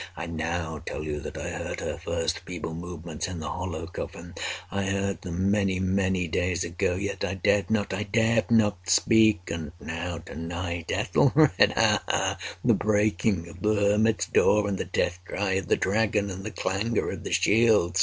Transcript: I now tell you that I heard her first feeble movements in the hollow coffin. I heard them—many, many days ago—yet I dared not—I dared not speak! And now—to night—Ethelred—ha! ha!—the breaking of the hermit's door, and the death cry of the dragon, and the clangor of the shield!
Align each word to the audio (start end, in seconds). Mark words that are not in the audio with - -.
I 0.17 0.25
now 0.25 0.81
tell 0.87 1.03
you 1.03 1.19
that 1.19 1.37
I 1.37 1.49
heard 1.51 1.79
her 1.81 1.95
first 1.99 2.39
feeble 2.39 2.73
movements 2.73 3.27
in 3.27 3.39
the 3.39 3.51
hollow 3.51 3.85
coffin. 3.85 4.33
I 4.71 4.85
heard 4.85 5.21
them—many, 5.21 5.79
many 5.79 6.27
days 6.27 6.63
ago—yet 6.63 7.23
I 7.23 7.35
dared 7.35 7.69
not—I 7.69 8.01
dared 8.11 8.49
not 8.49 8.89
speak! 8.89 9.51
And 9.51 9.73
now—to 9.79 10.33
night—Ethelred—ha! 10.35 12.03
ha!—the 12.07 12.73
breaking 12.73 13.47
of 13.47 13.61
the 13.61 13.75
hermit's 13.75 14.25
door, 14.25 14.67
and 14.67 14.79
the 14.79 14.85
death 14.85 15.19
cry 15.23 15.51
of 15.51 15.67
the 15.67 15.77
dragon, 15.77 16.31
and 16.31 16.43
the 16.43 16.49
clangor 16.49 17.11
of 17.11 17.23
the 17.23 17.31
shield! 17.31 17.99